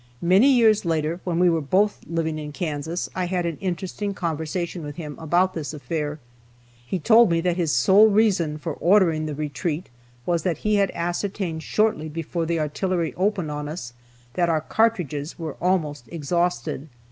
[0.23, 4.81] Many years later, when we were both living in Kansas, I had an interesting conversation
[4.81, 6.17] with him about this affair.
[6.83, 9.89] He told me that his sole reason for ordering the retreat
[10.25, 13.93] was that he had ascertained shortly before the artillery opened on us,
[14.33, 16.87] that our cartridges were almost exhausted.